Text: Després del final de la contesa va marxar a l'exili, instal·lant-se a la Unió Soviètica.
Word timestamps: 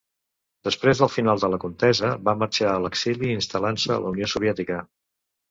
Després 0.67 1.01
del 1.01 1.11
final 1.15 1.41
de 1.43 1.49
la 1.55 1.59
contesa 1.63 2.09
va 2.31 2.35
marxar 2.45 2.71
a 2.73 2.81
l'exili, 2.87 3.31
instal·lant-se 3.35 3.95
a 3.99 4.01
la 4.07 4.15
Unió 4.17 4.33
Soviètica. 4.35 4.81